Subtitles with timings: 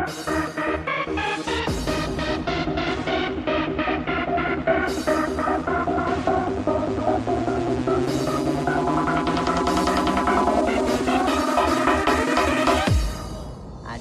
[0.06, 0.10] I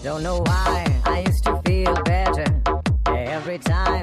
[0.03, 2.61] don't know why I used to feel better
[3.07, 4.02] every time.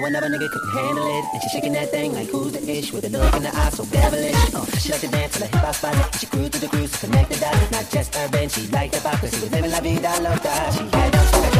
[0.00, 1.24] know another nigga couldn't handle it.
[1.32, 3.70] And she shaking that thing like who's the ish with a look in the eye
[3.70, 4.34] so devilish.
[4.54, 6.14] Oh, she like to dance till the hip hop spot.
[6.16, 7.70] She grew to the grooves, connected dots.
[7.70, 10.72] Not just urban, she liked the pop, cause she was living la vida loca.
[10.72, 11.59] She had no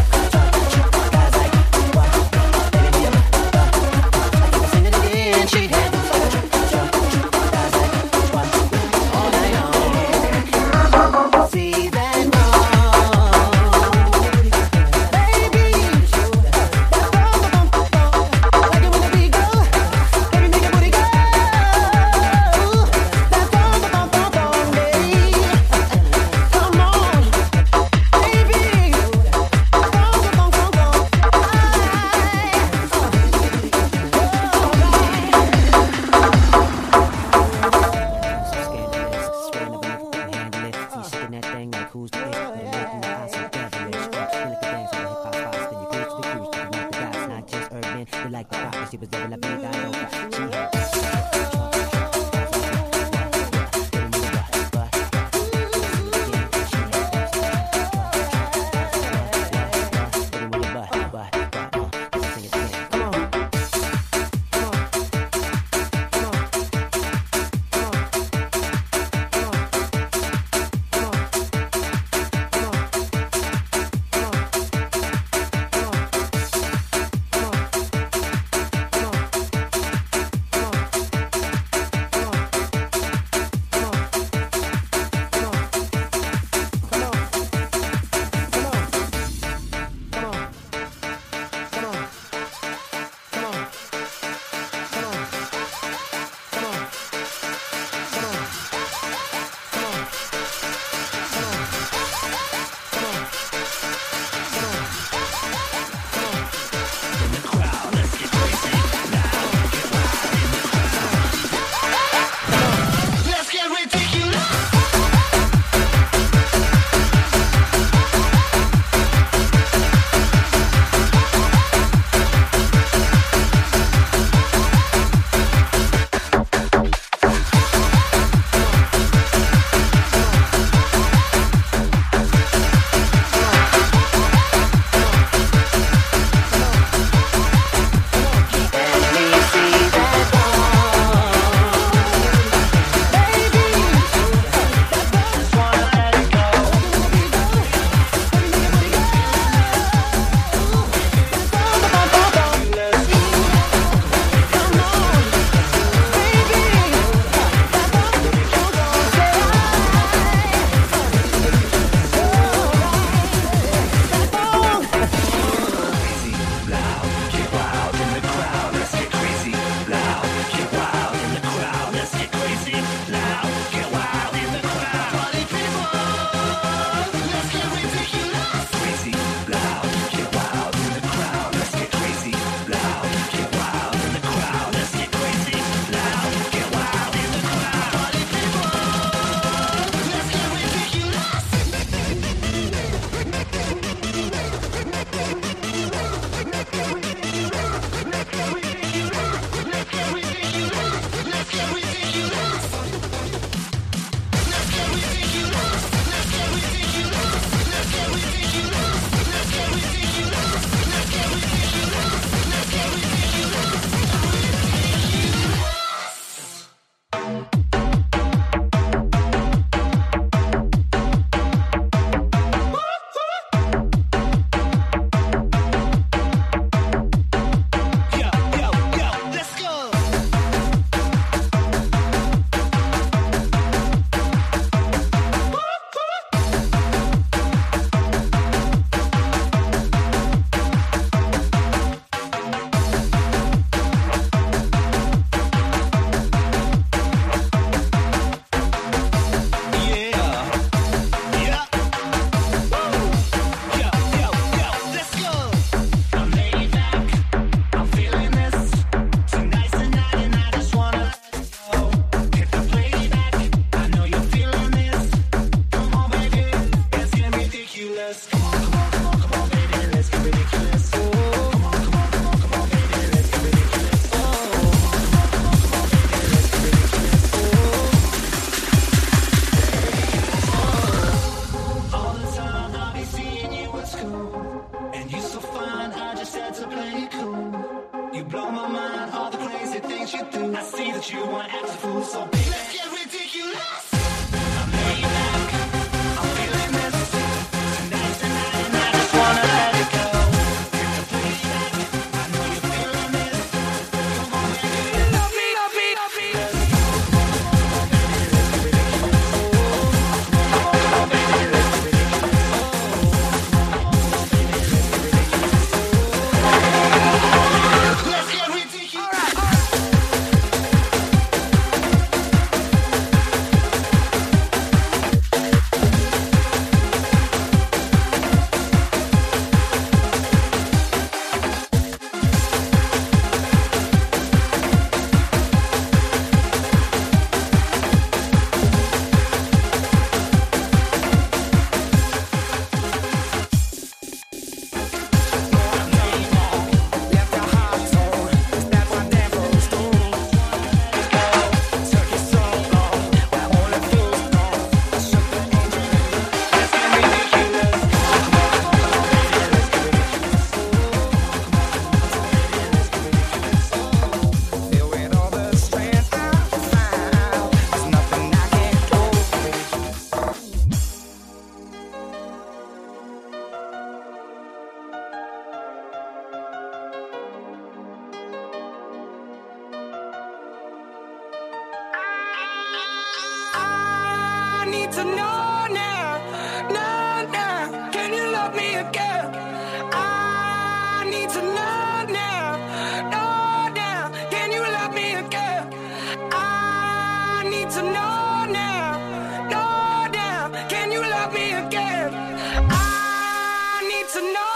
[404.21, 404.50] to know